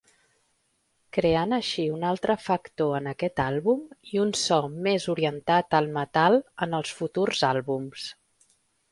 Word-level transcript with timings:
Creant 1.15 1.51
així 1.57 1.83
un 1.97 2.05
altre 2.11 2.35
factor 2.45 2.95
en 2.99 3.09
aquest 3.11 3.41
àlbum 3.43 3.83
i 4.13 4.21
un 4.23 4.31
so 4.43 4.57
més 4.87 5.05
orientat 5.13 5.77
al 5.81 5.91
metal 5.99 6.39
en 6.67 6.73
el 6.79 6.89
futurs 7.01 7.43
àlbums. 7.51 8.07